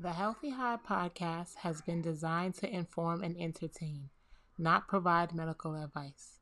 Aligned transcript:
The 0.00 0.12
Healthy 0.12 0.50
High 0.50 0.78
podcast 0.88 1.56
has 1.62 1.82
been 1.82 2.02
designed 2.02 2.54
to 2.60 2.72
inform 2.72 3.24
and 3.24 3.36
entertain, 3.36 4.10
not 4.56 4.86
provide 4.86 5.34
medical 5.34 5.74
advice. 5.74 6.38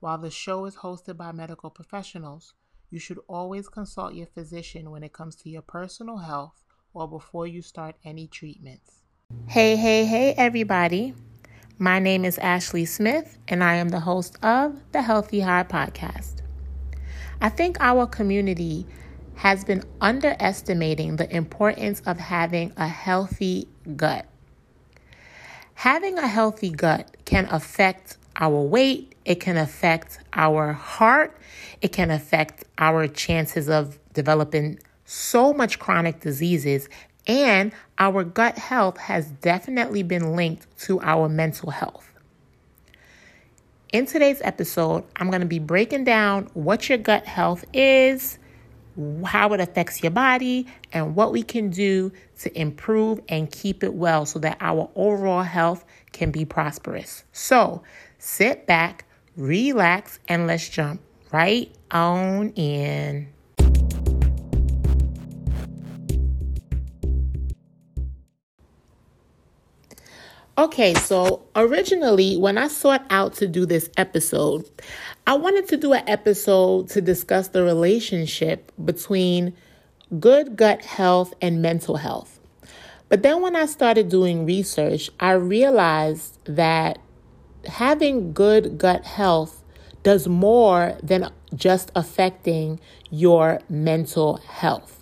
While 0.00 0.16
the 0.16 0.30
show 0.30 0.64
is 0.64 0.76
hosted 0.76 1.18
by 1.18 1.32
medical 1.32 1.68
professionals, 1.68 2.54
you 2.88 2.98
should 2.98 3.18
always 3.28 3.68
consult 3.68 4.14
your 4.14 4.28
physician 4.28 4.90
when 4.90 5.02
it 5.02 5.12
comes 5.12 5.36
to 5.36 5.50
your 5.50 5.60
personal 5.60 6.16
health 6.16 6.62
or 6.94 7.06
before 7.06 7.46
you 7.46 7.60
start 7.60 7.96
any 8.06 8.26
treatments. 8.26 9.02
Hey, 9.48 9.76
hey, 9.76 10.06
hey, 10.06 10.32
everybody. 10.38 11.12
My 11.76 11.98
name 11.98 12.24
is 12.24 12.38
Ashley 12.38 12.86
Smith, 12.86 13.36
and 13.48 13.62
I 13.62 13.74
am 13.74 13.90
the 13.90 14.00
host 14.00 14.42
of 14.42 14.80
the 14.92 15.02
Healthy 15.02 15.40
High 15.40 15.64
podcast. 15.64 16.36
I 17.38 17.50
think 17.50 17.76
our 17.80 18.06
community 18.06 18.86
has 19.36 19.64
been 19.64 19.82
underestimating 20.00 21.16
the 21.16 21.34
importance 21.34 22.00
of 22.06 22.18
having 22.18 22.72
a 22.76 22.86
healthy 22.86 23.68
gut. 23.96 24.26
Having 25.74 26.18
a 26.18 26.26
healthy 26.26 26.70
gut 26.70 27.16
can 27.24 27.46
affect 27.50 28.16
our 28.36 28.60
weight, 28.60 29.14
it 29.24 29.36
can 29.36 29.56
affect 29.56 30.18
our 30.32 30.72
heart, 30.72 31.36
it 31.80 31.92
can 31.92 32.10
affect 32.10 32.64
our 32.78 33.06
chances 33.06 33.68
of 33.68 33.98
developing 34.12 34.78
so 35.04 35.52
much 35.52 35.78
chronic 35.78 36.20
diseases, 36.20 36.88
and 37.26 37.72
our 37.98 38.24
gut 38.24 38.58
health 38.58 38.98
has 38.98 39.30
definitely 39.30 40.02
been 40.02 40.36
linked 40.36 40.66
to 40.78 41.00
our 41.00 41.28
mental 41.28 41.70
health. 41.70 42.10
In 43.92 44.06
today's 44.06 44.40
episode, 44.42 45.04
I'm 45.16 45.30
going 45.30 45.40
to 45.40 45.46
be 45.46 45.60
breaking 45.60 46.04
down 46.04 46.50
what 46.54 46.88
your 46.88 46.98
gut 46.98 47.26
health 47.26 47.64
is, 47.72 48.38
how 49.24 49.52
it 49.52 49.60
affects 49.60 50.02
your 50.02 50.12
body, 50.12 50.66
and 50.92 51.16
what 51.16 51.32
we 51.32 51.42
can 51.42 51.70
do 51.70 52.12
to 52.40 52.58
improve 52.58 53.20
and 53.28 53.50
keep 53.50 53.82
it 53.82 53.94
well 53.94 54.24
so 54.26 54.38
that 54.38 54.56
our 54.60 54.90
overall 54.94 55.42
health 55.42 55.84
can 56.12 56.30
be 56.30 56.44
prosperous. 56.44 57.24
So 57.32 57.82
sit 58.18 58.66
back, 58.66 59.04
relax, 59.36 60.18
and 60.28 60.46
let's 60.46 60.68
jump 60.68 61.00
right 61.32 61.74
on 61.90 62.50
in. 62.50 63.33
Okay, 70.56 70.94
so 70.94 71.42
originally, 71.56 72.36
when 72.36 72.58
I 72.58 72.68
sought 72.68 73.04
out 73.10 73.34
to 73.34 73.48
do 73.48 73.66
this 73.66 73.90
episode, 73.96 74.64
I 75.26 75.34
wanted 75.34 75.66
to 75.70 75.76
do 75.76 75.92
an 75.94 76.08
episode 76.08 76.88
to 76.90 77.00
discuss 77.00 77.48
the 77.48 77.64
relationship 77.64 78.70
between 78.84 79.52
good 80.20 80.54
gut 80.54 80.84
health 80.84 81.34
and 81.42 81.60
mental 81.60 81.96
health. 81.96 82.38
But 83.08 83.24
then 83.24 83.42
when 83.42 83.56
I 83.56 83.66
started 83.66 84.08
doing 84.08 84.46
research, 84.46 85.10
I 85.18 85.32
realized 85.32 86.38
that 86.44 87.00
having 87.66 88.32
good 88.32 88.78
gut 88.78 89.04
health 89.04 89.64
does 90.04 90.28
more 90.28 90.96
than 91.02 91.32
just 91.56 91.90
affecting 91.96 92.78
your 93.10 93.60
mental 93.68 94.36
health. 94.36 94.93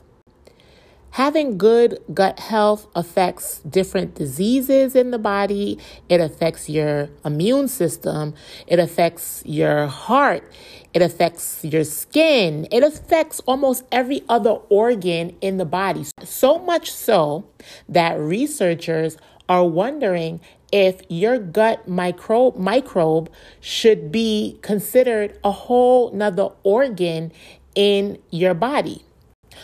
Having 1.12 1.58
good 1.58 1.98
gut 2.14 2.40
health 2.40 2.86
affects 2.94 3.58
different 3.68 4.14
diseases 4.14 4.96
in 4.96 5.10
the 5.10 5.18
body. 5.18 5.78
It 6.08 6.22
affects 6.22 6.70
your 6.70 7.10
immune 7.22 7.68
system. 7.68 8.32
It 8.66 8.78
affects 8.78 9.42
your 9.44 9.88
heart. 9.88 10.50
It 10.94 11.02
affects 11.02 11.62
your 11.62 11.84
skin. 11.84 12.66
It 12.70 12.82
affects 12.82 13.40
almost 13.40 13.84
every 13.92 14.22
other 14.26 14.52
organ 14.70 15.36
in 15.42 15.58
the 15.58 15.66
body. 15.66 16.06
So 16.24 16.58
much 16.58 16.90
so 16.90 17.44
that 17.90 18.18
researchers 18.18 19.18
are 19.50 19.66
wondering 19.66 20.40
if 20.72 21.02
your 21.10 21.38
gut 21.38 21.86
microbe 21.86 22.56
microbe 22.56 23.30
should 23.60 24.10
be 24.10 24.58
considered 24.62 25.38
a 25.44 25.50
whole 25.50 26.10
nother 26.12 26.48
organ 26.62 27.32
in 27.74 28.16
your 28.30 28.54
body. 28.54 29.04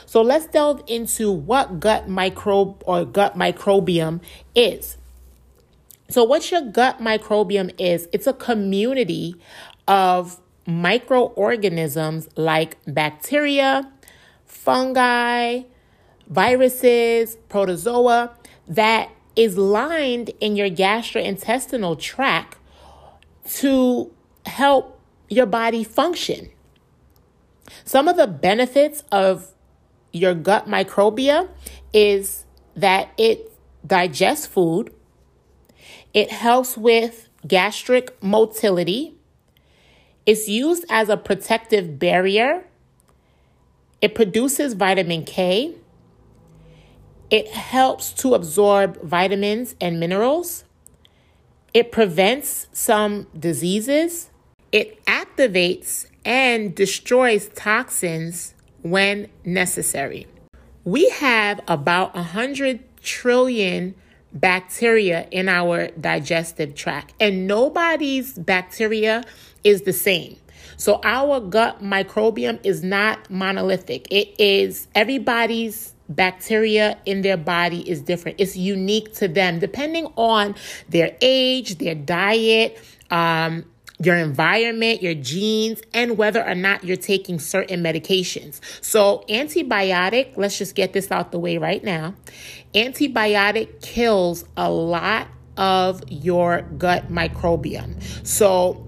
So 0.07 0.23
let's 0.23 0.47
delve 0.47 0.83
into 0.87 1.31
what 1.31 1.81
gut 1.81 2.09
microbe 2.09 2.83
or 2.87 3.05
gut 3.05 3.37
microbiome 3.37 4.21
is. 4.55 4.97
So, 6.11 6.25
what 6.25 6.51
your 6.51 6.63
gut 6.63 7.01
microbiome 7.01 7.75
is, 7.79 8.09
it's 8.13 8.27
a 8.27 8.33
community 8.33 9.37
of 9.87 10.41
microorganisms 10.67 12.29
like 12.37 12.79
bacteria, 12.87 13.91
fungi, 14.47 15.63
viruses, 16.29 17.37
protozoa 17.49 18.31
that 18.67 19.11
is 19.37 19.57
lined 19.59 20.31
in 20.41 20.57
your 20.57 20.71
gastrointestinal 20.71 21.99
tract 21.99 22.57
to 23.49 24.11
help 24.47 24.99
your 25.29 25.47
body 25.47 25.85
function. 25.85 26.51
Some 27.85 28.09
of 28.09 28.17
the 28.17 28.27
benefits 28.27 29.03
of 29.13 29.53
your 30.13 30.35
gut 30.35 30.67
microbia 30.67 31.49
is 31.93 32.45
that 32.75 33.11
it 33.19 33.53
digests 33.87 34.47
food, 34.47 34.93
it 36.15 36.31
helps 36.31 36.77
with 36.77 37.29
gastric 37.47 38.21
motility, 38.23 39.15
it's 40.27 40.49
used 40.49 40.85
as 40.91 41.09
a 41.09 41.17
protective 41.17 41.99
barrier, 41.99 42.65
it 44.01 44.15
produces 44.15 44.75
vitamin 44.75 45.25
K, 45.25 45.75
it 47.31 47.49
helps 47.49 48.13
to 48.15 48.35
absorb 48.35 49.01
vitamins 49.03 49.75
and 49.81 50.01
minerals, 50.01 50.65
it 51.75 51.93
prevents 51.93 52.69
some 52.73 53.27
diseases, 53.39 54.31
it 54.73 55.05
activates 55.05 56.07
and 56.25 56.75
destroys 56.75 57.49
toxins 57.55 58.55
when 58.83 59.29
necessary. 59.45 60.27
We 60.85 61.09
have 61.11 61.61
about 61.69 62.15
100 62.15 62.81
trillion 63.03 63.95
bacteria 64.33 65.27
in 65.31 65.49
our 65.49 65.89
digestive 65.89 66.75
tract, 66.75 67.15
and 67.21 67.47
nobody's 67.47 68.35
bacteria 68.35 69.25
is 69.65 69.83
the 69.83 69.93
same. 69.93 70.37
So, 70.77 71.01
our 71.03 71.41
gut 71.41 71.83
microbiome 71.83 72.61
is 72.65 72.83
not 72.85 73.31
monolithic. 73.31 74.07
It 74.11 74.35
is 74.39 74.87
everybody's 74.95 75.95
bacteria 76.09 76.99
in 77.05 77.23
their 77.23 77.37
body 77.37 77.89
is 77.89 78.01
different. 78.01 78.41
It's 78.41 78.57
unique 78.57 79.13
to 79.15 79.29
them 79.29 79.59
depending 79.59 80.07
on 80.17 80.55
their 80.89 81.17
age, 81.21 81.79
their 81.79 81.95
diet, 81.95 82.79
um, 83.11 83.65
your 84.03 84.17
environment, 84.17 85.03
your 85.03 85.15
genes, 85.15 85.83
and 85.93 86.17
whether 86.17 86.47
or 86.47 86.55
not 86.55 86.85
you're 86.85 86.97
taking 86.97 87.39
certain 87.39 87.83
medications. 87.83 88.61
So, 88.81 89.25
antibiotic, 89.29 90.37
let's 90.37 90.57
just 90.57 90.75
get 90.75 90.93
this 90.93 91.11
out 91.11 91.33
the 91.33 91.39
way 91.39 91.59
right 91.59 91.83
now. 91.83 92.15
Antibiotic 92.75 93.83
kills 93.83 94.45
a 94.57 94.71
lot 94.71 95.29
of 95.57 96.03
your 96.09 96.63
gut 96.63 97.11
microbiome. 97.11 98.01
So, 98.27 98.88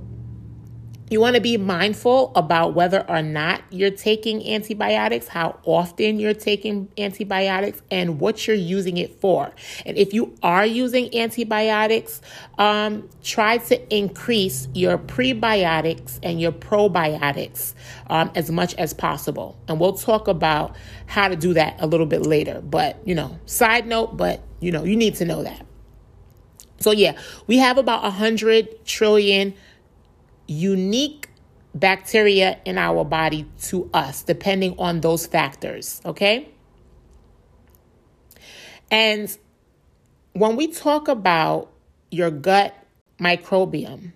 you 1.11 1.21
want 1.21 1.35
to 1.35 1.41
be 1.41 1.57
mindful 1.57 2.31
about 2.37 2.75
whether 2.75 3.05
or 3.11 3.21
not 3.21 3.63
you're 3.71 3.91
taking 3.91 4.47
antibiotics, 4.49 5.27
how 5.27 5.59
often 5.65 6.21
you're 6.21 6.33
taking 6.33 6.89
antibiotics, 6.97 7.83
and 7.91 8.21
what 8.21 8.47
you're 8.47 8.55
using 8.55 8.97
it 8.97 9.21
for. 9.21 9.53
And 9.85 9.99
if 9.99 10.15
you 10.15 10.37
are 10.45 10.65
using 10.65 11.13
antibiotics, 11.15 12.21
um, 12.59 13.09
try 13.25 13.59
to 13.59 13.95
increase 13.95 14.69
your 14.73 14.99
prebiotics 14.99 16.21
and 16.23 16.41
your 16.41 16.53
probiotics 16.53 17.75
um, 18.07 18.31
as 18.37 18.51
much 18.53 18.77
as 18.77 18.95
possible. 18.95 19.59
And 19.67 19.81
we'll 19.81 19.95
talk 19.95 20.29
about 20.29 20.77
how 21.07 21.27
to 21.27 21.35
do 21.35 21.55
that 21.55 21.75
a 21.81 21.89
little 21.89 22.07
bit 22.07 22.23
later. 22.23 22.61
But, 22.61 22.97
you 23.05 23.17
know, 23.17 23.37
side 23.47 23.89
note, 23.89 24.17
but, 24.17 24.43
you 24.61 24.71
know, 24.71 24.85
you 24.85 24.95
need 24.95 25.17
to 25.17 25.25
know 25.25 25.43
that. 25.43 25.67
So, 26.79 26.93
yeah, 26.93 27.19
we 27.49 27.59
have 27.59 27.79
about 27.79 28.05
100 28.05 28.87
trillion 28.87 29.55
unique 30.51 31.29
bacteria 31.77 32.59
in 32.65 32.77
our 32.77 33.05
body 33.05 33.47
to 33.63 33.89
us, 33.95 34.23
depending 34.23 34.75
on 34.79 35.01
those 35.01 35.25
factors, 35.27 36.01
okay? 36.05 36.49
And 38.91 39.37
when 40.33 40.57
we 40.57 40.67
talk 40.67 41.07
about 41.07 41.71
your 42.11 42.33
gut 42.33 42.75
microbiome 43.21 44.11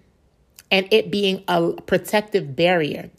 and 0.72 0.88
it 0.90 1.12
being 1.12 1.44
a 1.46 1.72
protective 1.86 2.56
barrier, 2.56 3.10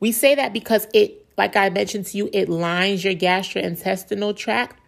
we 0.00 0.10
say 0.10 0.34
that 0.34 0.54
because 0.54 0.88
it, 0.94 1.26
like 1.36 1.56
I 1.56 1.68
mentioned 1.68 2.06
to 2.06 2.16
you, 2.16 2.30
it 2.32 2.48
lines 2.48 3.04
your 3.04 3.14
gastrointestinal 3.14 4.34
tract. 4.34 4.80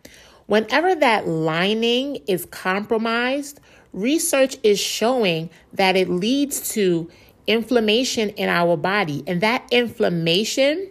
Whenever 0.46 0.94
that 0.94 1.28
lining 1.28 2.22
is 2.26 2.46
compromised, 2.46 3.60
research 3.92 4.56
is 4.62 4.78
showing 4.78 5.50
that 5.74 5.94
it 5.94 6.08
leads 6.08 6.70
to 6.70 7.10
inflammation 7.46 8.30
in 8.30 8.48
our 8.48 8.76
body. 8.76 9.22
And 9.26 9.40
that 9.40 9.66
inflammation 9.70 10.90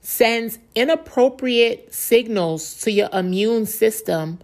sends 0.00 0.58
inappropriate 0.74 1.92
signals 1.94 2.80
to 2.80 2.90
your 2.90 3.08
immune 3.12 3.66
system, 3.66 4.38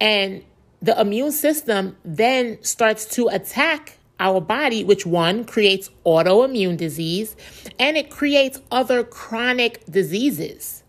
and 0.00 0.42
the 0.82 0.98
immune 1.00 1.32
system 1.32 1.96
then 2.04 2.62
starts 2.62 3.06
to 3.06 3.28
attack 3.28 3.98
our 4.18 4.40
body, 4.40 4.82
which 4.82 5.04
one 5.04 5.44
creates 5.44 5.90
autoimmune 6.04 6.76
disease 6.76 7.36
and 7.78 7.96
it 7.96 8.10
creates 8.10 8.60
other 8.70 9.04
chronic 9.04 9.84
diseases. 9.86 10.82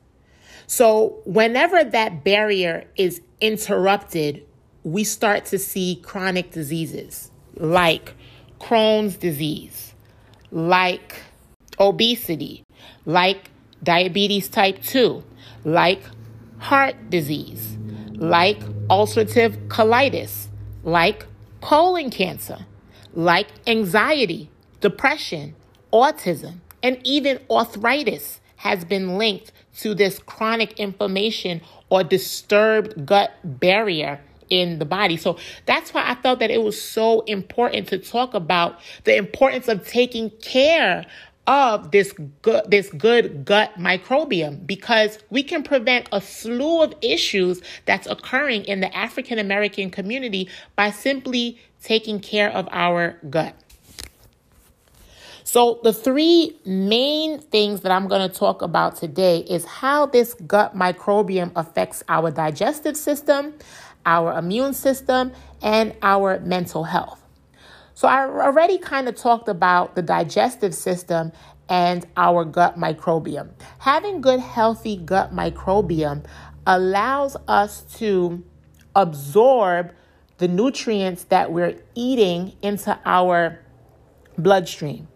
So, 0.66 1.22
whenever 1.26 1.84
that 1.84 2.24
barrier 2.24 2.86
is 2.96 3.22
interrupted, 3.40 4.46
we 4.84 5.04
start 5.04 5.46
to 5.46 5.60
see 5.60 6.00
chronic 6.04 6.52
diseases 6.52 7.32
like 7.56 8.16
Crohn's 8.60 9.18
disease, 9.18 9.94
like 10.52 11.16
obesity, 11.80 12.64
like 13.06 13.50
diabetes 13.84 14.50
type 14.50 14.82
2, 14.84 15.24
like 15.64 16.02
heart 16.60 16.96
disease, 17.10 17.78
like 18.14 18.60
ulcerative 18.90 19.68
colitis, 19.68 20.48
like 20.84 21.26
colon 21.62 22.10
cancer, 22.10 22.66
like 23.14 23.48
anxiety, 23.68 24.50
depression, 24.82 25.56
autism, 25.92 26.56
and 26.84 27.00
even 27.04 27.40
arthritis 27.50 28.40
has 28.58 28.84
been 28.86 29.18
linked 29.18 29.52
to 29.76 29.94
this 29.94 30.20
chronic 30.20 30.80
inflammation 30.80 31.62
or 31.90 32.04
disturbed 32.04 33.06
gut 33.06 33.32
barrier 33.44 34.20
in 34.50 34.80
the 34.80 34.86
body. 34.86 35.18
So 35.18 35.38
that's 35.66 35.94
why 35.94 36.10
I 36.10 36.16
felt 36.16 36.40
that 36.40 36.52
it 36.52 36.64
was 36.64 36.82
so 36.82 37.22
important 37.22 37.88
to 37.90 37.98
talk 37.98 38.34
about 38.34 38.80
the 39.04 39.16
importance 39.16 39.68
of 39.68 39.88
taking 39.88 40.30
care 40.42 41.06
of 41.48 41.92
this 41.92 42.14
good 42.42 42.70
this 42.70 42.90
good 42.90 43.46
gut 43.46 43.72
microbiome 43.78 44.68
because 44.68 45.18
we 45.30 45.42
can 45.42 45.64
prevent 45.64 46.10
a 46.12 46.20
slew 46.20 46.84
of 46.84 46.94
issues 47.02 47.62
that's 47.86 48.06
occurring 48.08 48.66
in 48.66 48.82
the 48.82 48.96
African 48.96 49.40
American 49.40 49.90
community 49.90 50.50
by 50.76 50.92
simply 50.92 51.58
taking 51.82 52.20
care 52.20 52.50
of 52.50 52.68
our 52.72 53.18
gut. 53.30 53.56
So, 55.48 55.80
the 55.82 55.94
three 55.94 56.58
main 56.66 57.40
things 57.40 57.80
that 57.82 57.92
I'm 57.94 58.10
going 58.10 58.30
to 58.30 58.38
talk 58.38 58.62
about 58.62 58.98
today 58.98 59.40
is 59.50 59.64
how 59.64 60.06
this 60.06 60.34
gut 60.34 60.76
microbiome 60.76 61.54
affects 61.56 62.04
our 62.10 62.32
digestive 62.32 62.98
system, 62.98 63.54
our 64.08 64.40
immune 64.40 64.74
system, 64.74 65.34
and 65.62 65.94
our 66.02 66.40
mental 66.40 66.86
health. 66.86 67.22
So, 67.94 68.08
I 68.08 68.22
already 68.26 68.78
kind 68.78 69.08
of 69.08 69.16
talked 69.16 69.50
about 69.50 69.96
the 69.96 70.02
digestive 70.02 70.74
system 70.74 71.32
and 71.70 72.06
our 72.16 72.46
gut 72.46 72.80
microbiome. 72.80 73.50
Having 73.80 74.22
good, 74.22 74.40
healthy 74.40 74.98
gut 74.98 75.36
microbiome 75.36 76.24
allows 76.66 77.36
us 77.48 77.82
to 77.98 78.44
absorb 78.96 79.94
the 80.38 80.48
nutrients 80.48 81.26
that 81.26 81.52
we're 81.52 81.76
eating 81.96 82.54
into 82.62 82.98
our 83.06 83.60
bloodstream. 84.38 85.08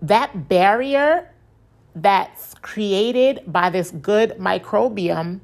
That 0.00 0.48
barrier 0.48 1.30
that's 1.94 2.54
created 2.54 3.42
by 3.46 3.70
this 3.70 3.90
good 3.90 4.36
microbiome 4.38 5.40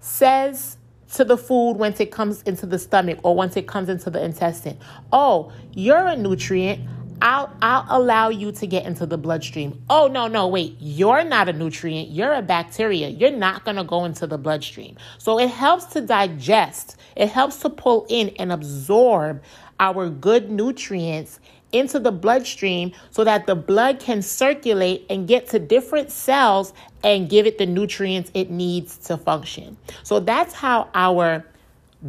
says 0.00 0.78
to 1.14 1.24
the 1.24 1.38
food 1.38 1.72
once 1.72 2.00
it 2.00 2.10
comes 2.10 2.42
into 2.42 2.66
the 2.66 2.78
stomach 2.78 3.18
or 3.22 3.34
once 3.34 3.56
it 3.56 3.66
comes 3.66 3.88
into 3.88 4.10
the 4.10 4.22
intestine, 4.22 4.78
oh, 5.12 5.52
you're 5.72 6.06
a 6.06 6.16
nutrient. 6.16 6.88
I'll 7.22 7.50
I'll 7.62 7.86
allow 7.88 8.28
you 8.28 8.52
to 8.52 8.66
get 8.66 8.84
into 8.84 9.06
the 9.06 9.16
bloodstream. 9.16 9.82
Oh 9.88 10.06
no, 10.06 10.26
no, 10.26 10.48
wait. 10.48 10.76
You're 10.80 11.24
not 11.24 11.48
a 11.48 11.52
nutrient. 11.52 12.10
You're 12.10 12.34
a 12.34 12.42
bacteria. 12.42 13.08
You're 13.08 13.30
not 13.30 13.64
going 13.64 13.78
to 13.78 13.84
go 13.84 14.04
into 14.04 14.26
the 14.26 14.36
bloodstream. 14.36 14.96
So 15.16 15.38
it 15.38 15.48
helps 15.48 15.86
to 15.94 16.02
digest. 16.02 16.96
It 17.16 17.30
helps 17.30 17.56
to 17.60 17.70
pull 17.70 18.06
in 18.10 18.34
and 18.38 18.52
absorb 18.52 19.42
our 19.80 20.10
good 20.10 20.50
nutrients 20.50 21.40
into 21.72 21.98
the 21.98 22.12
bloodstream 22.12 22.92
so 23.10 23.24
that 23.24 23.46
the 23.46 23.54
blood 23.54 23.98
can 23.98 24.22
circulate 24.22 25.04
and 25.10 25.28
get 25.28 25.48
to 25.48 25.58
different 25.58 26.10
cells 26.10 26.72
and 27.02 27.28
give 27.28 27.46
it 27.46 27.58
the 27.58 27.66
nutrients 27.66 28.30
it 28.34 28.50
needs 28.50 28.96
to 28.98 29.16
function. 29.16 29.76
So 30.02 30.20
that's 30.20 30.54
how 30.54 30.88
our 30.94 31.44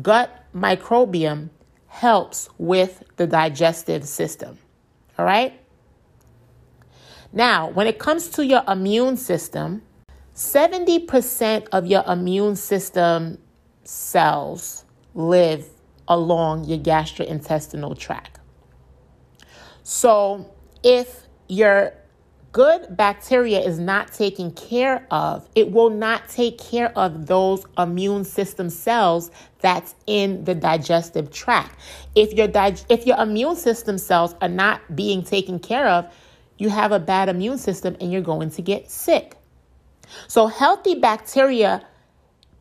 gut 0.01 0.43
microbiome 0.55 1.49
helps 1.87 2.49
with 2.57 3.03
the 3.17 3.27
digestive 3.27 4.07
system. 4.07 4.57
All 5.17 5.25
right? 5.25 5.59
Now, 7.33 7.69
when 7.69 7.87
it 7.87 7.99
comes 7.99 8.29
to 8.29 8.45
your 8.45 8.63
immune 8.67 9.17
system, 9.17 9.81
70% 10.35 11.67
of 11.71 11.87
your 11.87 12.03
immune 12.07 12.55
system 12.55 13.39
cells 13.83 14.85
live 15.15 15.67
along 16.07 16.65
your 16.65 16.77
gastrointestinal 16.77 17.97
tract. 17.97 18.36
So, 19.89 20.53
if 20.83 21.21
your 21.47 21.93
good 22.51 22.97
bacteria 22.97 23.61
is 23.61 23.79
not 23.79 24.11
taken 24.11 24.51
care 24.51 25.07
of, 25.09 25.47
it 25.55 25.71
will 25.71 25.89
not 25.89 26.27
take 26.27 26.57
care 26.57 26.91
of 26.97 27.25
those 27.25 27.65
immune 27.77 28.25
system 28.25 28.69
cells 28.69 29.31
that's 29.61 29.95
in 30.05 30.43
the 30.43 30.53
digestive 30.53 31.31
tract. 31.31 31.79
If 32.15 32.33
your 32.33 32.49
dig- 32.49 32.83
if 32.89 33.05
your 33.05 33.17
immune 33.17 33.55
system 33.55 33.97
cells 33.97 34.35
are 34.41 34.49
not 34.49 34.93
being 34.93 35.23
taken 35.23 35.57
care 35.57 35.87
of, 35.87 36.13
you 36.57 36.67
have 36.67 36.91
a 36.91 36.99
bad 36.99 37.29
immune 37.29 37.57
system 37.57 37.95
and 38.01 38.11
you're 38.11 38.19
going 38.19 38.49
to 38.49 38.61
get 38.61 38.91
sick. 38.91 39.37
So 40.27 40.47
healthy 40.47 40.95
bacteria 40.95 41.87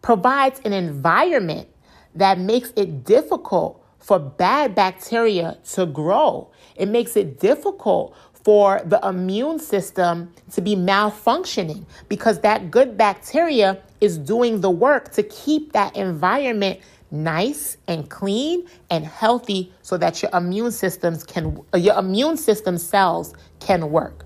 provides 0.00 0.60
an 0.64 0.72
environment 0.72 1.66
that 2.14 2.38
makes 2.38 2.72
it 2.76 3.02
difficult 3.04 3.84
for 4.06 4.20
bad 4.20 4.72
bacteria 4.72 5.58
to 5.72 5.84
grow. 5.84 6.48
It 6.76 6.86
makes 6.86 7.16
it 7.16 7.40
difficult 7.40 8.16
for 8.44 8.80
the 8.84 9.00
immune 9.04 9.58
system 9.58 10.32
to 10.52 10.60
be 10.60 10.76
malfunctioning 10.76 11.84
because 12.08 12.38
that 12.42 12.70
good 12.70 12.96
bacteria 12.96 13.82
is 14.00 14.16
doing 14.16 14.60
the 14.60 14.70
work 14.70 15.10
to 15.10 15.24
keep 15.24 15.72
that 15.72 15.96
environment 15.96 16.78
nice 17.10 17.78
and 17.88 18.08
clean 18.08 18.68
and 18.90 19.04
healthy 19.04 19.72
so 19.82 19.96
that 19.96 20.22
your 20.22 20.30
immune 20.32 20.70
systems 20.70 21.24
can 21.24 21.60
your 21.74 21.98
immune 21.98 22.36
system 22.36 22.78
cells 22.78 23.34
can 23.58 23.90
work. 23.90 24.24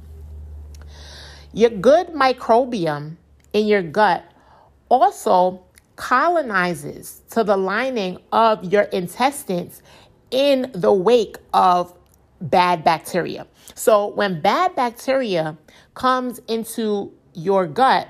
Your 1.55 1.71
good 1.71 2.09
microbiome 2.09 3.17
in 3.55 3.67
your 3.67 3.83
gut 3.83 4.31
also 4.91 5.65
colonizes 6.01 7.21
to 7.29 7.45
the 7.45 7.59
lining 7.59 8.17
of 8.33 8.65
your 8.73 8.85
intestines 8.85 9.83
in 10.31 10.71
the 10.73 10.91
wake 10.91 11.37
of 11.53 11.95
bad 12.41 12.83
bacteria. 12.83 13.47
So 13.75 14.07
when 14.07 14.41
bad 14.41 14.75
bacteria 14.75 15.59
comes 15.93 16.39
into 16.49 17.13
your 17.35 17.67
gut, 17.67 18.09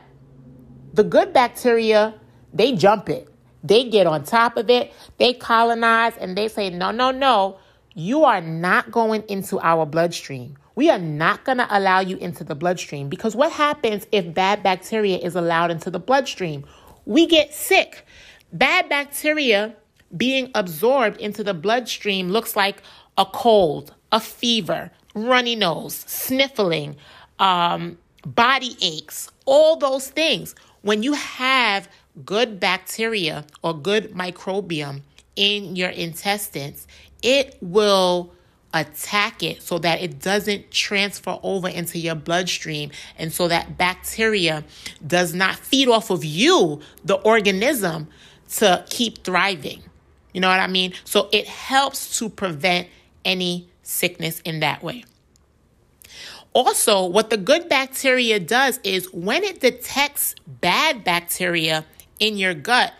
the 0.95 1.03
good 1.03 1.33
bacteria, 1.33 2.15
they 2.55 2.77
jump 2.77 3.09
it. 3.09 3.29
They 3.65 3.91
get 3.91 4.07
on 4.07 4.23
top 4.23 4.57
of 4.57 4.71
it, 4.71 4.93
they 5.19 5.35
colonize, 5.35 6.17
and 6.17 6.39
they 6.39 6.47
say, 6.47 6.71
no, 6.71 6.93
no, 6.93 7.11
no, 7.11 7.59
you 7.95 8.23
are 8.23 8.41
not 8.41 8.93
going 8.93 9.25
into 9.27 9.59
our 9.59 9.85
bloodstream. 9.85 10.57
We 10.77 10.91
are 10.91 10.99
not 10.99 11.45
going 11.45 11.59
to 11.59 11.67
allow 11.69 11.99
you 11.99 12.17
into 12.19 12.45
the 12.45 12.55
bloodstream 12.55 13.09
because 13.09 13.35
what 13.35 13.51
happens 13.51 14.07
if 14.13 14.33
bad 14.33 14.63
bacteria 14.63 15.19
is 15.19 15.35
allowed 15.35 15.73
into 15.73 15.91
the 15.91 15.99
bloodstream? 15.99 16.65
We 17.11 17.27
get 17.27 17.53
sick. 17.53 18.07
Bad 18.53 18.89
bacteria 18.89 19.75
being 20.17 20.49
absorbed 20.55 21.21
into 21.21 21.43
the 21.43 21.55
bloodstream 21.55 22.31
looks 22.31 22.55
like 22.55 22.85
a 23.19 23.25
cold, 23.25 23.93
a 24.13 24.21
fever, 24.21 24.93
runny 25.17 25.57
nose, 25.57 26.05
sniffling, 26.07 26.95
um, 27.41 27.99
body 28.25 28.77
aches, 28.81 29.29
all 29.45 29.77
those 29.77 30.07
things. 30.07 30.55
When 30.83 31.03
you 31.03 31.15
have 31.15 31.89
good 32.25 32.61
bacteria 32.61 33.45
or 33.65 33.77
good 33.77 34.13
microbiome 34.13 35.03
in 35.35 35.75
your 35.75 35.91
intestines, 35.91 36.87
it 37.25 37.59
will 37.61 38.33
attack 38.73 39.43
it 39.43 39.63
so 39.63 39.79
that 39.79 40.01
it 40.01 40.21
doesn't 40.21 40.71
transfer 40.71 41.39
over 41.43 41.69
into 41.69 41.99
your 41.99 42.15
bloodstream 42.15 42.91
and 43.19 43.33
so 43.33 43.49
that 43.49 43.77
bacteria 43.77 44.65
does 45.05 45.35
not 45.35 45.57
feed 45.57 45.89
off 45.89 46.11
of 46.11 46.25
you, 46.25 46.81
the 47.05 47.15
organism, 47.15 48.09
to 48.49 48.85
keep 48.89 49.25
thriving. 49.25 49.83
You 50.33 50.41
know 50.41 50.49
what 50.49 50.61
I 50.61 50.67
mean? 50.67 50.95
So 51.05 51.29
it 51.33 51.47
helps 51.49 52.19
to 52.19 52.29
prevent 52.29 52.89
any 53.25 53.69
sickness 53.83 54.41
in 54.41 54.61
that 54.61 54.83
way. 54.83 55.05
Also, 56.53 57.07
what 57.07 57.31
the 57.31 57.37
good 57.37 57.69
bacteria 57.69 58.41
does 58.41 58.81
is 58.83 59.13
when 59.13 59.45
it 59.45 59.61
detects 59.61 60.35
bad 60.47 61.05
bacteria 61.05 61.85
in 62.19 62.37
your 62.37 62.55
gut, 62.55 62.93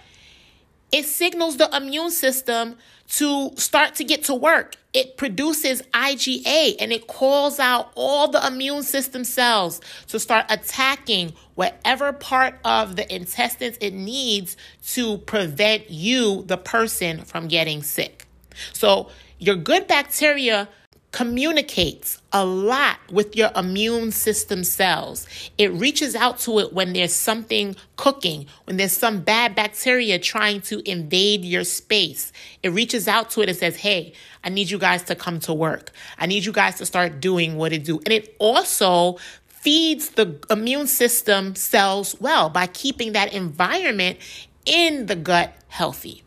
it 0.93 1.05
signals 1.05 1.57
the 1.57 1.69
immune 1.77 2.11
system 2.11 2.77
to 3.09 3.51
start 3.57 3.97
to 3.97 4.05
get 4.05 4.25
to 4.25 4.35
work. 4.35 4.77
It 4.93 5.17
produces 5.17 5.83
IgA 5.95 6.77
and 6.81 6.93
it 6.93 7.07
calls 7.07 7.61
out 7.61 7.93
all 7.95 8.29
the 8.29 8.45
immune 8.45 8.83
system 8.83 9.23
cells 9.23 9.81
to 10.09 10.19
start 10.19 10.47
attacking 10.49 11.33
whatever 11.55 12.13
part 12.13 12.59
of 12.65 12.97
the 12.97 13.15
intestines 13.15 13.77
it 13.81 13.95
needs 13.95 14.57
to 14.89 15.19
prevent 15.19 15.91
you, 15.91 16.43
the 16.47 16.57
person, 16.57 17.23
from 17.23 17.47
getting 17.47 17.83
sick. 17.83 18.27
So, 18.73 19.11
your 19.39 19.57
good 19.57 19.87
bacteria 19.87 20.69
communicates 21.13 22.21
a 22.33 22.45
lot 22.45 22.99
with 23.11 23.35
your 23.35 23.51
immune 23.57 24.13
system 24.13 24.63
cells. 24.63 25.27
It 25.59 25.73
reaches 25.73 26.15
out 26.15 26.39
to 26.41 26.61
it 26.61 26.73
when 26.73 26.93
there's 26.93 27.13
something 27.13 27.75
cooking, 27.97 28.47
when 28.65 28.77
there's 28.77 28.93
some 28.93 29.21
bad 29.21 29.55
bacteria 29.55 30.19
trying 30.19 30.61
to 30.63 30.89
invade 30.89 31.45
your 31.45 31.65
space. 31.65 32.33
It 32.63 32.69
reaches 32.71 33.09
out 33.09 33.31
to 33.31 33.43
it 33.43 33.49
and 33.49 33.59
says, 33.59 33.77
Hey, 33.77 34.13
I 34.45 34.51
need 34.51 34.71
you 34.71 34.79
guys 34.79 35.03
to 35.05 35.15
come 35.15 35.41
to 35.41 35.53
work. 35.53 35.91
I 36.19 36.27
need 36.27 36.45
you 36.45 36.53
guys 36.53 36.77
to 36.77 36.87
start 36.87 37.21
doing 37.21 37.57
what 37.57 37.73
it 37.73 37.85
do. 37.85 37.99
And 37.99 38.13
it 38.13 38.37
also 38.39 39.19
feeds 39.49 40.11
the 40.11 40.39
immune 40.49 40.87
system 40.87 41.55
cells 41.55 42.17
well 42.21 42.49
by 42.49 42.67
keeping 42.67 43.13
that 43.13 43.35
environment 43.35 44.19
in 44.65 45.07
the 45.07 45.17
gut 45.17 45.55
healthy. 45.69 46.23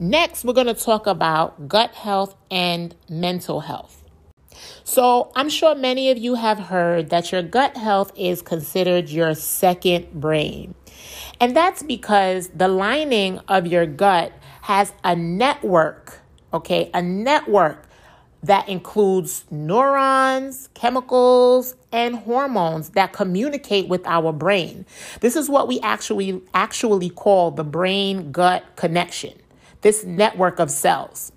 Next, 0.00 0.44
we're 0.44 0.52
going 0.52 0.68
to 0.68 0.74
talk 0.74 1.08
about 1.08 1.66
gut 1.66 1.92
health 1.92 2.36
and 2.52 2.94
mental 3.08 3.58
health. 3.58 4.04
So, 4.84 5.32
I'm 5.34 5.48
sure 5.48 5.74
many 5.74 6.10
of 6.12 6.18
you 6.18 6.36
have 6.36 6.60
heard 6.60 7.10
that 7.10 7.32
your 7.32 7.42
gut 7.42 7.76
health 7.76 8.12
is 8.14 8.40
considered 8.40 9.08
your 9.08 9.34
second 9.34 10.12
brain. 10.12 10.76
And 11.40 11.56
that's 11.56 11.82
because 11.82 12.48
the 12.50 12.68
lining 12.68 13.40
of 13.48 13.66
your 13.66 13.86
gut 13.86 14.32
has 14.62 14.92
a 15.02 15.16
network, 15.16 16.20
okay, 16.54 16.92
a 16.94 17.02
network 17.02 17.88
that 18.44 18.68
includes 18.68 19.46
neurons, 19.50 20.68
chemicals, 20.74 21.74
and 21.90 22.14
hormones 22.14 22.90
that 22.90 23.12
communicate 23.12 23.88
with 23.88 24.06
our 24.06 24.32
brain. 24.32 24.86
This 25.22 25.34
is 25.34 25.50
what 25.50 25.66
we 25.66 25.80
actually 25.80 26.40
actually 26.54 27.10
call 27.10 27.50
the 27.50 27.64
brain 27.64 28.30
gut 28.30 28.64
connection 28.76 29.32
this 29.82 30.04
network 30.04 30.58
of 30.58 30.70
cells. 30.70 31.32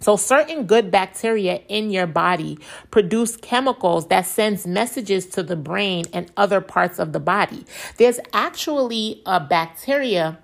So 0.00 0.16
certain 0.16 0.66
good 0.66 0.90
bacteria 0.90 1.62
in 1.68 1.90
your 1.90 2.06
body 2.06 2.58
produce 2.90 3.36
chemicals 3.36 4.06
that 4.08 4.26
sends 4.26 4.66
messages 4.66 5.26
to 5.26 5.42
the 5.42 5.56
brain 5.56 6.04
and 6.12 6.30
other 6.36 6.60
parts 6.60 6.98
of 6.98 7.12
the 7.12 7.20
body. 7.20 7.64
There's 7.96 8.20
actually 8.32 9.22
a 9.26 9.40
bacteria 9.40 10.38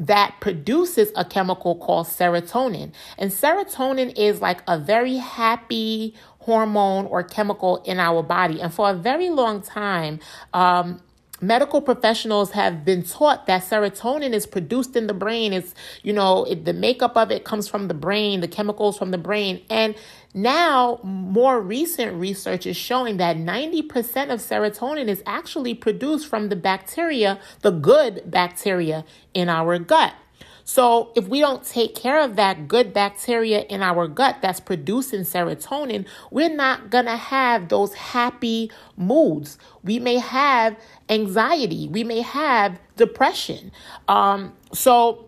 that 0.00 0.36
produces 0.40 1.10
a 1.16 1.24
chemical 1.24 1.76
called 1.76 2.06
serotonin. 2.06 2.92
And 3.16 3.30
serotonin 3.30 4.16
is 4.16 4.40
like 4.40 4.62
a 4.66 4.78
very 4.78 5.16
happy 5.16 6.14
hormone 6.40 7.06
or 7.06 7.22
chemical 7.22 7.82
in 7.82 7.98
our 7.98 8.22
body. 8.22 8.60
And 8.60 8.72
for 8.72 8.90
a 8.90 8.94
very 8.94 9.28
long 9.28 9.60
time, 9.60 10.20
um, 10.54 11.02
medical 11.40 11.80
professionals 11.80 12.52
have 12.52 12.84
been 12.84 13.02
taught 13.02 13.46
that 13.46 13.62
serotonin 13.62 14.32
is 14.32 14.46
produced 14.46 14.96
in 14.96 15.06
the 15.06 15.14
brain. 15.14 15.52
It's 15.52 15.74
you 16.02 16.12
know 16.12 16.44
it, 16.44 16.64
the 16.64 16.72
makeup 16.72 17.16
of 17.16 17.30
it 17.30 17.44
comes 17.44 17.68
from 17.68 17.88
the 17.88 17.94
brain 17.94 18.40
the 18.40 18.48
chemicals 18.48 18.98
from 18.98 19.10
the 19.10 19.18
brain. 19.18 19.62
And 19.70 19.94
now 20.34 21.00
more 21.02 21.60
recent 21.60 22.14
research 22.14 22.66
is 22.66 22.76
showing 22.76 23.16
that 23.16 23.36
90% 23.36 23.88
of 24.30 24.40
serotonin 24.40 25.08
is 25.08 25.22
actually 25.26 25.74
produced 25.74 26.28
from 26.28 26.48
the 26.48 26.56
bacteria 26.56 27.40
the 27.62 27.70
good 27.70 28.22
bacteria 28.30 29.04
in 29.34 29.48
our 29.48 29.78
gut 29.78 30.14
so, 30.68 31.12
if 31.16 31.26
we 31.28 31.40
don't 31.40 31.64
take 31.64 31.94
care 31.94 32.20
of 32.20 32.36
that 32.36 32.68
good 32.68 32.92
bacteria 32.92 33.60
in 33.70 33.82
our 33.82 34.06
gut 34.06 34.42
that's 34.42 34.60
producing 34.60 35.20
serotonin, 35.20 36.06
we're 36.30 36.54
not 36.54 36.90
going 36.90 37.06
to 37.06 37.16
have 37.16 37.70
those 37.70 37.94
happy 37.94 38.70
moods. 38.94 39.56
We 39.82 39.98
may 39.98 40.18
have 40.18 40.76
anxiety, 41.08 41.88
we 41.88 42.04
may 42.04 42.20
have 42.20 42.78
depression. 42.98 43.72
Um, 44.08 44.52
so, 44.74 45.24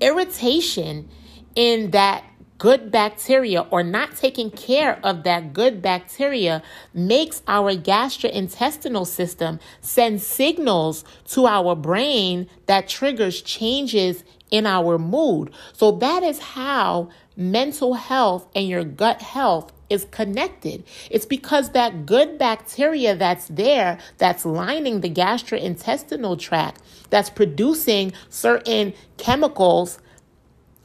irritation 0.00 1.10
in 1.54 1.90
that 1.90 2.24
good 2.58 2.90
bacteria 2.90 3.60
or 3.70 3.82
not 3.82 4.16
taking 4.16 4.50
care 4.50 4.98
of 5.04 5.24
that 5.24 5.52
good 5.52 5.82
bacteria 5.82 6.62
makes 6.94 7.42
our 7.46 7.74
gastrointestinal 7.74 9.06
system 9.06 9.60
send 9.80 10.22
signals 10.22 11.04
to 11.26 11.46
our 11.46 11.74
brain 11.74 12.48
that 12.66 12.88
triggers 12.88 13.42
changes 13.42 14.24
in 14.50 14.66
our 14.66 14.98
mood. 14.98 15.50
So 15.72 15.92
that 15.92 16.22
is 16.22 16.38
how 16.38 17.10
mental 17.36 17.94
health 17.94 18.48
and 18.54 18.68
your 18.68 18.84
gut 18.84 19.20
health 19.20 19.72
is 19.88 20.06
connected. 20.10 20.84
It's 21.10 21.26
because 21.26 21.70
that 21.70 22.06
good 22.06 22.38
bacteria 22.38 23.14
that's 23.14 23.46
there, 23.48 23.98
that's 24.18 24.44
lining 24.44 25.00
the 25.00 25.10
gastrointestinal 25.10 26.38
tract, 26.38 26.82
that's 27.10 27.30
producing 27.30 28.12
certain 28.28 28.94
chemicals 29.16 29.98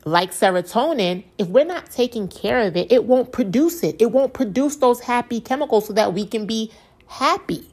like 0.06 0.32
serotonin, 0.32 1.24
if 1.38 1.48
we're 1.48 1.66
not 1.66 1.92
taking 1.92 2.28
care 2.28 2.62
of 2.62 2.76
it, 2.76 2.92
it 2.92 3.06
won't 3.06 3.32
produce 3.32 3.84
it. 3.84 4.02
It 4.02 4.12
won't 4.12 4.34
produce 4.34 4.78
those 4.78 5.00
happy 5.02 5.40
chemicals 5.40 5.88
so 5.88 5.94
that 5.94 6.14
we 6.14 6.26
can 6.26 6.46
be 6.46 6.72
happy. 7.08 7.68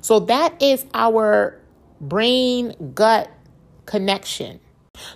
So 0.00 0.20
that 0.20 0.60
is 0.62 0.86
our 0.94 1.60
brain 2.00 2.92
gut 2.94 3.30
connection. 3.86 4.60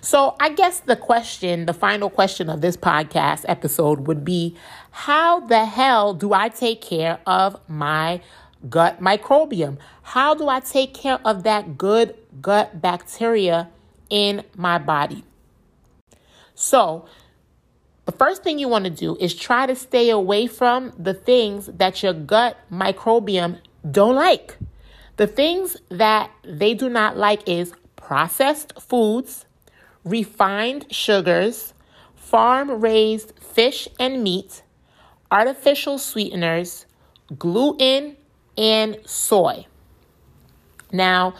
So, 0.01 0.35
I 0.39 0.49
guess 0.49 0.79
the 0.79 0.95
question, 0.95 1.65
the 1.65 1.73
final 1.73 2.09
question 2.09 2.49
of 2.49 2.61
this 2.61 2.77
podcast 2.77 3.45
episode 3.47 4.07
would 4.07 4.23
be 4.23 4.55
how 4.91 5.41
the 5.41 5.65
hell 5.65 6.13
do 6.13 6.33
I 6.33 6.49
take 6.49 6.81
care 6.81 7.19
of 7.25 7.59
my 7.67 8.21
gut 8.69 9.01
microbiome? 9.01 9.77
How 10.03 10.33
do 10.33 10.47
I 10.47 10.59
take 10.59 10.93
care 10.93 11.19
of 11.25 11.43
that 11.43 11.77
good 11.77 12.15
gut 12.41 12.81
bacteria 12.81 13.69
in 14.09 14.43
my 14.55 14.77
body? 14.77 15.23
So, 16.55 17.05
the 18.05 18.11
first 18.11 18.43
thing 18.43 18.59
you 18.59 18.67
want 18.67 18.83
to 18.85 18.91
do 18.91 19.15
is 19.17 19.33
try 19.33 19.65
to 19.65 19.75
stay 19.75 20.09
away 20.09 20.47
from 20.47 20.93
the 20.97 21.13
things 21.13 21.67
that 21.67 22.03
your 22.03 22.13
gut 22.13 22.57
microbiome 22.71 23.59
don't 23.89 24.15
like. 24.15 24.57
The 25.15 25.27
things 25.27 25.77
that 25.89 26.31
they 26.43 26.73
do 26.73 26.89
not 26.89 27.17
like 27.17 27.47
is 27.47 27.73
processed 27.95 28.73
foods, 28.81 29.45
refined 30.03 30.85
sugars, 30.91 31.73
farm 32.15 32.81
raised 32.81 33.33
fish 33.39 33.87
and 33.99 34.23
meat, 34.23 34.63
artificial 35.31 35.97
sweeteners, 35.97 36.85
gluten, 37.37 38.17
and 38.57 38.97
soy. 39.05 39.65
Now, 40.91 41.35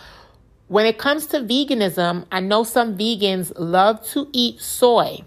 when 0.68 0.86
it 0.86 0.98
comes 0.98 1.28
to 1.28 1.40
veganism, 1.40 2.26
I 2.32 2.40
know 2.40 2.64
some 2.64 2.98
vegans 2.98 3.52
love 3.58 4.04
to 4.10 4.28
eat 4.34 4.60
soy. 4.60 5.24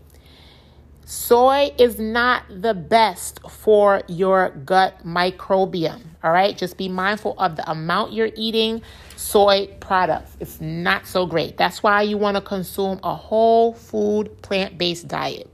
Soy 1.09 1.73
is 1.79 2.01
not 2.01 2.43
the 2.51 2.75
best 2.75 3.39
for 3.49 4.03
your 4.09 4.51
gut 4.65 5.07
microbiome. 5.07 6.03
All 6.25 6.33
right, 6.33 6.59
just 6.59 6.77
be 6.77 6.89
mindful 6.89 7.39
of 7.39 7.55
the 7.55 7.71
amount 7.71 8.13
you're 8.13 8.33
eating 8.35 8.83
soy 9.15 9.69
products. 9.79 10.37
It's 10.41 10.61
not 10.61 11.07
so 11.07 11.25
great. 11.25 11.57
That's 11.57 11.81
why 11.81 12.03
you 12.03 12.19
want 12.19 12.37
to 12.39 12.41
consume 12.41 12.99
a 13.05 13.15
whole 13.15 13.73
food 13.73 14.43
plant 14.43 14.79
based 14.79 15.07
diet. 15.07 15.49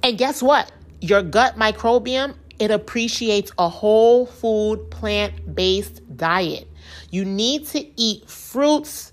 And 0.00 0.16
guess 0.16 0.40
what? 0.40 0.70
Your 1.00 1.22
gut 1.22 1.56
microbiome, 1.56 2.36
it 2.60 2.70
appreciates 2.70 3.50
a 3.58 3.68
whole 3.68 4.26
food 4.26 4.92
plant 4.92 5.56
based 5.56 6.02
diet. 6.16 6.68
You 7.10 7.24
need 7.24 7.66
to 7.68 7.84
eat 8.00 8.30
fruits, 8.30 9.12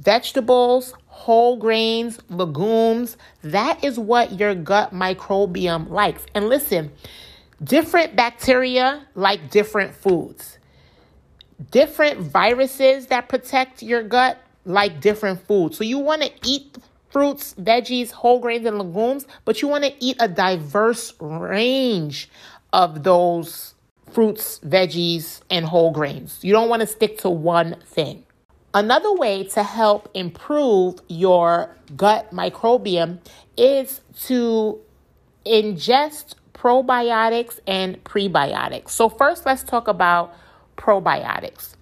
vegetables, 0.00 0.92
whole 1.28 1.58
grains, 1.58 2.18
legumes. 2.30 3.18
That 3.42 3.84
is 3.84 3.98
what 3.98 4.40
your 4.40 4.54
gut 4.54 4.94
microbiome 4.94 5.90
likes. 5.90 6.24
And 6.34 6.48
listen, 6.48 6.90
different 7.62 8.16
bacteria 8.16 9.06
like 9.14 9.50
different 9.50 9.94
foods. 9.94 10.58
Different 11.70 12.20
viruses 12.20 13.08
that 13.08 13.28
protect 13.28 13.82
your 13.82 14.02
gut 14.02 14.38
like 14.64 15.02
different 15.02 15.46
foods. 15.46 15.76
So 15.76 15.84
you 15.84 15.98
want 15.98 16.22
to 16.22 16.30
eat 16.46 16.78
fruits, 17.10 17.54
veggies, 17.60 18.10
whole 18.10 18.40
grains, 18.40 18.64
and 18.64 18.78
legumes, 18.78 19.26
but 19.44 19.60
you 19.60 19.68
want 19.68 19.84
to 19.84 19.92
eat 20.02 20.16
a 20.20 20.28
diverse 20.28 21.12
range 21.20 22.30
of 22.72 23.02
those 23.02 23.74
fruits, 24.12 24.60
veggies, 24.60 25.42
and 25.50 25.66
whole 25.66 25.90
grains. 25.90 26.38
You 26.40 26.54
don't 26.54 26.70
want 26.70 26.80
to 26.80 26.86
stick 26.86 27.18
to 27.18 27.28
one 27.28 27.76
thing. 27.84 28.24
Another 28.78 29.12
way 29.12 29.42
to 29.42 29.64
help 29.64 30.08
improve 30.14 31.00
your 31.08 31.74
gut 31.96 32.32
microbiome 32.32 33.18
is 33.56 34.02
to 34.26 34.78
ingest 35.44 36.36
probiotics 36.54 37.58
and 37.66 38.04
prebiotics. 38.04 38.90
So, 38.90 39.08
first, 39.08 39.44
let's 39.44 39.64
talk 39.64 39.88
about 39.88 40.32
probiotics. 40.76 41.74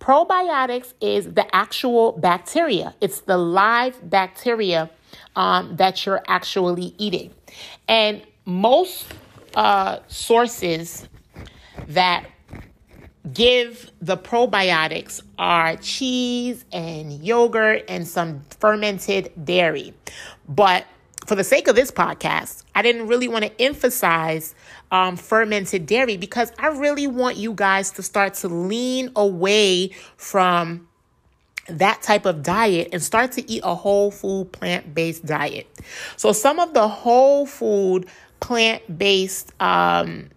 Probiotics 0.00 0.94
is 1.00 1.34
the 1.34 1.46
actual 1.54 2.10
bacteria, 2.18 2.96
it's 3.00 3.20
the 3.20 3.36
live 3.36 4.10
bacteria 4.10 4.90
um, 5.36 5.76
that 5.76 6.04
you're 6.06 6.24
actually 6.26 6.92
eating. 6.98 7.32
And 7.86 8.20
most 8.44 9.06
uh, 9.54 10.00
sources 10.08 11.08
that 11.86 12.26
give 13.32 13.90
the 14.00 14.16
probiotics 14.16 15.22
are 15.38 15.76
cheese 15.76 16.64
and 16.72 17.12
yogurt 17.24 17.84
and 17.88 18.06
some 18.06 18.42
fermented 18.60 19.32
dairy. 19.44 19.94
But 20.48 20.86
for 21.26 21.34
the 21.34 21.44
sake 21.44 21.68
of 21.68 21.76
this 21.76 21.90
podcast, 21.90 22.64
I 22.74 22.82
didn't 22.82 23.06
really 23.06 23.28
want 23.28 23.44
to 23.44 23.62
emphasize 23.62 24.54
um, 24.90 25.16
fermented 25.16 25.86
dairy 25.86 26.16
because 26.16 26.52
I 26.58 26.68
really 26.68 27.06
want 27.06 27.36
you 27.36 27.52
guys 27.52 27.90
to 27.92 28.02
start 28.02 28.34
to 28.34 28.48
lean 28.48 29.12
away 29.14 29.90
from 30.16 30.88
that 31.68 32.02
type 32.02 32.26
of 32.26 32.42
diet 32.42 32.88
and 32.92 33.02
start 33.02 33.32
to 33.32 33.48
eat 33.50 33.60
a 33.64 33.74
whole 33.74 34.10
food 34.10 34.52
plant 34.52 34.94
based 34.94 35.24
diet. 35.24 35.66
So, 36.16 36.32
some 36.32 36.58
of 36.58 36.74
the 36.74 36.88
whole 36.88 37.46
food 37.46 38.06
plant 38.40 38.98
based, 38.98 39.52
um, 39.60 40.30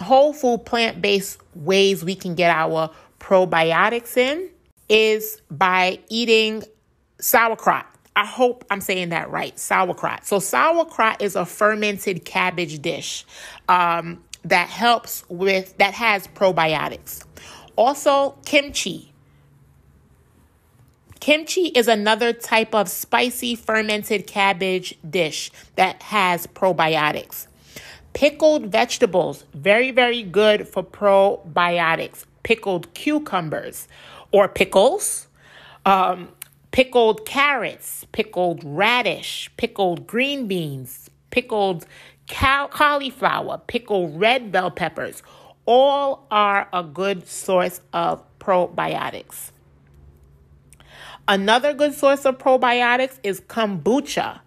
whole 0.00 0.32
food 0.32 0.64
plant 0.64 1.00
based 1.00 1.38
ways 1.56 2.04
we 2.04 2.14
can 2.14 2.34
get 2.34 2.50
our 2.54 2.90
probiotics 3.18 4.16
in 4.16 4.48
is 4.88 5.40
by 5.50 5.98
eating 6.08 6.62
sauerkraut. 7.18 7.86
I 8.14 8.24
hope 8.24 8.64
I'm 8.70 8.80
saying 8.80 9.10
that 9.10 9.30
right. 9.30 9.58
Sauerkraut. 9.58 10.26
So, 10.26 10.38
sauerkraut 10.38 11.20
is 11.20 11.36
a 11.36 11.44
fermented 11.44 12.24
cabbage 12.24 12.80
dish 12.80 13.26
um, 13.68 14.22
that 14.44 14.68
helps 14.68 15.24
with, 15.28 15.76
that 15.78 15.92
has 15.94 16.26
probiotics. 16.28 17.24
Also, 17.76 18.36
kimchi. 18.46 19.12
Kimchi 21.20 21.66
is 21.68 21.88
another 21.88 22.32
type 22.32 22.74
of 22.74 22.88
spicy 22.88 23.54
fermented 23.54 24.26
cabbage 24.26 24.96
dish 25.08 25.50
that 25.74 26.02
has 26.04 26.46
probiotics. 26.46 27.48
Pickled 28.16 28.72
vegetables, 28.72 29.44
very, 29.52 29.90
very 29.90 30.22
good 30.22 30.66
for 30.66 30.82
probiotics. 30.82 32.24
Pickled 32.44 32.94
cucumbers 32.94 33.88
or 34.32 34.48
pickles. 34.48 35.26
Um, 35.84 36.30
pickled 36.70 37.26
carrots, 37.26 38.06
pickled 38.12 38.62
radish, 38.64 39.50
pickled 39.58 40.06
green 40.06 40.48
beans, 40.48 41.10
pickled 41.28 41.84
cauliflower, 42.26 43.60
pickled 43.66 44.18
red 44.18 44.50
bell 44.50 44.70
peppers. 44.70 45.22
All 45.66 46.26
are 46.30 46.70
a 46.72 46.82
good 46.82 47.28
source 47.28 47.82
of 47.92 48.24
probiotics. 48.38 49.50
Another 51.28 51.74
good 51.74 51.92
source 51.92 52.24
of 52.24 52.38
probiotics 52.38 53.18
is 53.22 53.42
kombucha. 53.42 54.40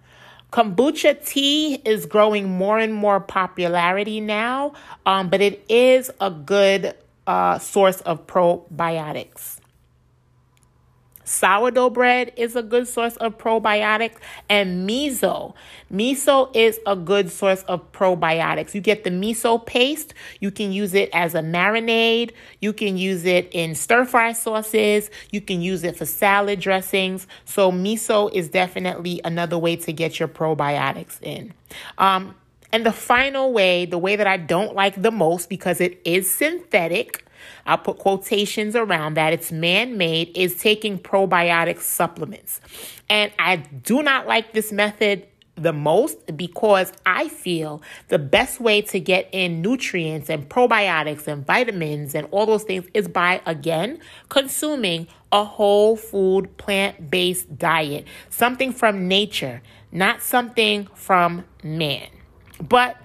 Kombucha 0.51 1.23
tea 1.25 1.75
is 1.85 2.07
growing 2.07 2.49
more 2.49 2.79
and 2.79 2.93
more 2.93 3.19
popularity 3.19 4.19
now, 4.19 4.73
um, 5.05 5.29
but 5.29 5.41
it 5.41 5.63
is 5.69 6.09
a 6.19 6.31
good 6.31 6.95
uh, 7.27 7.59
source 7.59 8.01
of 8.01 8.25
probiotics. 8.25 9.58
Sourdough 11.29 11.91
bread 11.91 12.33
is 12.35 12.55
a 12.55 12.63
good 12.63 12.87
source 12.87 13.15
of 13.17 13.37
probiotics, 13.37 14.15
and 14.49 14.89
miso. 14.89 15.53
Miso 15.93 16.49
is 16.55 16.79
a 16.87 16.95
good 16.95 17.29
source 17.29 17.61
of 17.63 17.91
probiotics. 17.91 18.73
You 18.73 18.81
get 18.81 19.03
the 19.03 19.11
miso 19.11 19.63
paste, 19.63 20.15
you 20.39 20.49
can 20.49 20.71
use 20.71 20.95
it 20.95 21.09
as 21.13 21.35
a 21.35 21.41
marinade, 21.41 22.31
you 22.61 22.73
can 22.73 22.97
use 22.97 23.25
it 23.25 23.47
in 23.51 23.75
stir 23.75 24.05
fry 24.05 24.31
sauces, 24.31 25.11
you 25.31 25.39
can 25.39 25.61
use 25.61 25.83
it 25.83 25.95
for 25.97 26.05
salad 26.05 26.59
dressings. 26.59 27.27
So, 27.45 27.71
miso 27.71 28.33
is 28.33 28.49
definitely 28.49 29.21
another 29.23 29.57
way 29.57 29.75
to 29.75 29.93
get 29.93 30.19
your 30.19 30.27
probiotics 30.29 31.21
in. 31.21 31.53
Um, 31.99 32.33
and 32.71 32.85
the 32.85 32.91
final 32.91 33.53
way, 33.53 33.85
the 33.85 33.99
way 33.99 34.15
that 34.15 34.27
I 34.27 34.37
don't 34.37 34.73
like 34.73 34.99
the 34.99 35.11
most 35.11 35.47
because 35.47 35.79
it 35.79 36.01
is 36.05 36.29
synthetic, 36.29 37.25
I'll 37.65 37.77
put 37.77 37.97
quotations 37.97 38.75
around 38.75 39.15
that. 39.15 39.33
It's 39.33 39.51
man 39.51 39.97
made, 39.97 40.31
is 40.35 40.57
taking 40.57 40.99
probiotic 40.99 41.79
supplements. 41.79 42.61
And 43.09 43.31
I 43.39 43.57
do 43.57 44.03
not 44.03 44.27
like 44.27 44.53
this 44.53 44.71
method 44.71 45.25
the 45.55 45.73
most 45.73 46.37
because 46.37 46.91
I 47.05 47.27
feel 47.27 47.81
the 48.07 48.19
best 48.19 48.59
way 48.59 48.81
to 48.83 48.99
get 48.99 49.29
in 49.31 49.61
nutrients 49.61 50.29
and 50.29 50.47
probiotics 50.47 51.27
and 51.27 51.45
vitamins 51.45 52.15
and 52.15 52.27
all 52.31 52.45
those 52.45 52.63
things 52.63 52.85
is 52.93 53.07
by, 53.07 53.41
again, 53.45 53.99
consuming 54.29 55.07
a 55.31 55.43
whole 55.43 55.95
food 55.95 56.55
plant 56.57 57.11
based 57.11 57.57
diet, 57.57 58.05
something 58.29 58.71
from 58.71 59.07
nature, 59.07 59.61
not 59.91 60.21
something 60.21 60.87
from 60.95 61.43
man. 61.63 62.07
But 62.61 62.97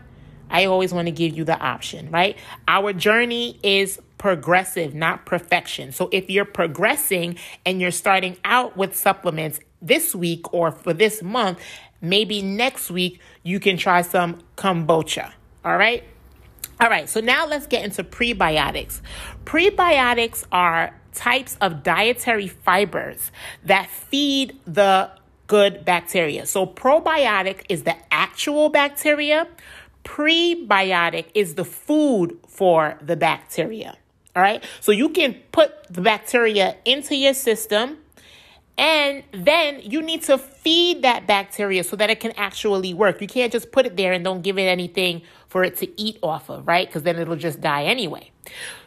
I 0.51 0.66
always 0.66 0.92
want 0.92 1.07
to 1.07 1.12
give 1.12 1.37
you 1.37 1.44
the 1.44 1.59
option, 1.59 2.11
right? 2.11 2.37
Our 2.68 2.92
journey 2.92 3.59
is 3.62 4.01
progressive, 4.25 4.95
not 4.95 5.27
perfection. 5.27 5.93
So 5.93 6.09
if 6.11 6.31
you're 6.31 6.47
progressing 6.47 7.37
and 7.67 7.79
you're 7.79 7.91
starting 7.91 8.39
out 8.43 8.75
with 8.75 8.97
supplements 8.97 9.61
this 9.83 10.15
week 10.15 10.51
or 10.55 10.73
for 10.73 10.95
this 10.95 11.23
month, 11.23 11.61
maybe 12.01 12.41
next 12.41 12.91
week 12.91 13.21
you 13.43 13.61
can 13.61 13.77
try 13.77 14.01
some 14.01 14.41
kombucha. 14.57 15.31
All 15.63 15.77
right. 15.77 16.05
All 16.81 16.89
right, 16.89 17.07
so 17.07 17.21
now 17.21 17.47
let's 17.47 17.67
get 17.67 17.85
into 17.85 18.03
prebiotics. 18.03 19.03
Prebiotics 19.45 20.47
are 20.51 20.99
types 21.13 21.59
of 21.61 21.83
dietary 21.83 22.49
fibers 22.49 23.31
that 23.63 23.91
feed 23.91 24.59
the 24.65 25.11
good 25.49 25.85
bacteria. 25.85 26.47
So, 26.47 26.65
probiotic 26.65 27.67
is 27.69 27.83
the 27.83 27.97
actual 28.11 28.71
bacteria, 28.71 29.47
prebiotic 30.03 31.27
is 31.35 31.57
the 31.57 31.65
food 31.67 32.39
for 32.49 32.99
the 33.03 33.17
bacteria. 33.17 33.99
All 34.37 34.42
right. 34.42 34.64
So 34.81 34.92
you 34.92 35.11
can 35.11 35.35
put 35.53 35.70
the 35.92 36.01
bacteria 36.01 36.77
into 36.85 37.14
your 37.14 37.35
system 37.35 37.99
and 38.77 39.23
then 39.33 39.81
you 39.83 40.03
need 40.03 40.23
to 40.25 40.37
feed 40.37 41.03
that 41.03 41.27
bacteria 41.27 41.85
so 41.85 41.94
that 41.97 42.11
it 42.11 42.18
can 42.18 42.33
actually 42.33 42.92
work. 42.92 43.20
You 43.20 43.29
can't 43.29 43.53
just 43.53 43.70
put 43.70 43.87
it 43.87 43.97
there 43.97 44.12
and 44.12 44.25
don't 44.25 44.42
give 44.42 44.59
it 44.59 44.62
anything 44.62 45.23
for 45.47 45.62
it 45.62 45.77
to 45.79 46.01
eat 46.01 46.18
off 46.23 46.51
of, 46.51 46.66
right? 46.66 46.88
Because 46.88 47.05
then 47.05 47.16
it'll 47.18 47.37
just 47.37 47.61
die 47.61 47.85
anyway. 47.85 48.33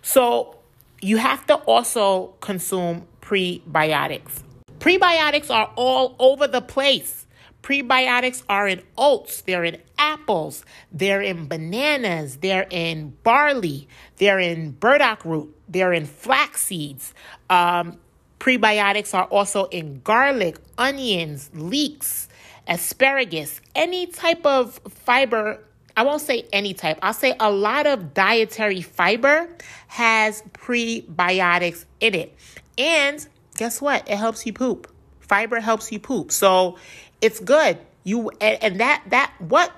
So 0.02 0.58
you 1.02 1.18
have 1.18 1.46
to 1.48 1.56
also 1.56 2.36
consume 2.42 3.08
prebiotics. 3.22 4.44
Prebiotics 4.80 5.50
are 5.50 5.72
all 5.76 6.16
over 6.20 6.48
the 6.48 6.62
place. 6.62 7.26
Prebiotics 7.68 8.44
are 8.48 8.66
in 8.66 8.82
oats, 8.98 9.42
they're 9.42 9.66
in 9.66 9.82
apples, 9.98 10.64
they're 10.90 11.22
in 11.22 11.50
bananas, 11.50 12.38
they're 12.38 12.66
in 12.70 13.10
barley, 13.24 13.90
they're 14.16 14.40
in 14.40 14.72
burdock 14.72 15.26
root, 15.26 15.54
they're 15.68 15.92
in 15.92 16.06
flax 16.06 16.62
seeds. 16.62 17.14
Um, 17.50 17.98
prebiotics 18.40 19.14
are 19.14 19.26
also 19.26 19.66
in 19.66 20.00
garlic, 20.00 20.56
onions, 20.78 21.50
leeks, 21.54 22.30
asparagus, 22.70 23.60
any 23.76 24.08
type 24.08 24.46
of 24.46 24.80
fiber. 24.88 25.62
I 25.98 26.04
won't 26.04 26.22
say 26.22 26.48
any 26.54 26.74
type, 26.74 27.00
I'll 27.02 27.14
say 27.14 27.36
a 27.38 27.52
lot 27.52 27.86
of 27.86 28.14
dietary 28.14 28.82
fiber 28.82 29.50
has 29.88 30.42
prebiotics 30.54 31.84
in 32.00 32.16
it. 32.16 32.34
And 32.78 33.28
guess 33.58 33.82
what? 33.82 34.10
It 34.10 34.16
helps 34.16 34.46
you 34.46 34.54
poop. 34.54 34.90
Fiber 35.20 35.60
helps 35.60 35.92
you 35.92 36.00
poop. 36.00 36.32
So 36.32 36.78
it's 37.22 37.40
good. 37.40 37.78
You 38.04 38.30
and, 38.42 38.64
and 38.64 38.80
that 38.80 39.04
that 39.10 39.34
what 39.40 39.72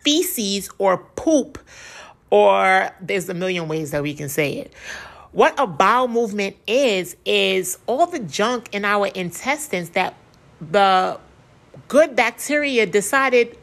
feces 0.00 0.70
or 0.78 0.98
poop 0.98 1.58
or 2.30 2.90
there's 3.00 3.28
a 3.28 3.34
million 3.34 3.68
ways 3.68 3.90
that 3.90 4.02
we 4.02 4.14
can 4.14 4.28
say 4.28 4.54
it. 4.54 4.72
What 5.32 5.54
a 5.58 5.66
bowel 5.66 6.08
movement 6.08 6.56
is 6.66 7.16
is 7.24 7.78
all 7.86 8.06
the 8.06 8.18
junk 8.20 8.68
in 8.72 8.84
our 8.84 9.06
intestines 9.08 9.90
that 9.90 10.14
the 10.60 11.18
good 11.88 12.16
bacteria 12.16 12.86
decided 12.86 13.56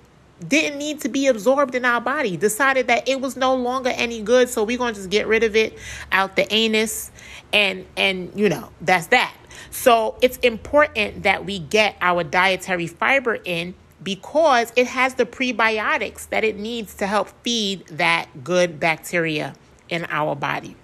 didn't 0.47 0.77
need 0.77 1.01
to 1.01 1.09
be 1.09 1.27
absorbed 1.27 1.73
in 1.75 1.83
our 1.83 1.99
body, 1.99 2.37
decided 2.37 2.87
that 2.87 3.07
it 3.09 3.19
was 3.19 3.35
no 3.35 3.55
longer 3.55 3.89
any 3.89 4.21
good, 4.21 4.47
so 4.49 4.63
we're 4.63 4.77
going 4.77 4.93
to 4.93 4.99
just 4.99 5.09
get 5.09 5.27
rid 5.27 5.43
of 5.43 5.55
it 5.55 5.77
out 6.11 6.35
the 6.35 6.51
anus 6.53 7.11
and 7.51 7.85
and 7.97 8.31
you 8.35 8.49
know, 8.49 8.69
that's 8.81 9.07
that. 9.07 9.33
So 9.71 10.17
it's 10.21 10.37
important 10.37 11.23
that 11.23 11.45
we 11.45 11.59
get 11.59 11.95
our 12.01 12.23
dietary 12.23 12.87
fiber 12.87 13.39
in 13.43 13.75
because 14.01 14.71
it 14.75 14.87
has 14.87 15.15
the 15.15 15.25
prebiotics 15.25 16.29
that 16.29 16.43
it 16.43 16.57
needs 16.57 16.93
to 16.95 17.07
help 17.07 17.29
feed 17.43 17.85
that 17.87 18.43
good 18.43 18.79
bacteria 18.79 19.53
in 19.89 20.05
our 20.09 20.35
body. 20.35 20.75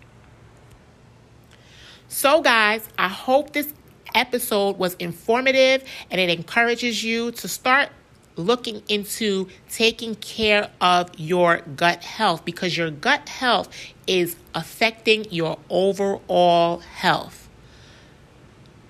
So, 2.08 2.42
guys, 2.42 2.88
I 2.98 3.08
hope 3.08 3.54
this 3.54 3.74
episode 4.14 4.78
was 4.78 4.94
informative 4.96 5.84
and 6.12 6.22
it 6.22 6.30
encourages 6.30 7.04
you 7.04 7.32
to 7.32 7.48
start 7.48 7.90
looking 8.36 8.82
into 8.88 9.48
taking 9.70 10.16
care 10.16 10.70
of 10.82 11.10
your 11.18 11.60
gut 11.76 12.04
health 12.04 12.46
because 12.46 12.76
your 12.78 12.92
gut 12.92 13.30
health 13.30 13.70
is 14.08 14.36
affecting 14.56 15.26
your 15.32 15.58
overall 15.70 16.80
health. 16.80 17.42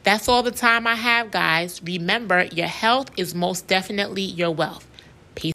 That's 0.04 0.28
all 0.28 0.44
the 0.44 0.52
time 0.52 0.86
I 0.86 0.96
have, 0.96 1.32
guys. 1.32 1.82
Remember, 1.82 2.44
your 2.46 2.68
health 2.68 3.10
is 3.18 3.34
most 3.34 3.68
definitely 3.68 4.24
your 4.24 4.52
wealth. 4.52 4.86
Peace. 5.36 5.54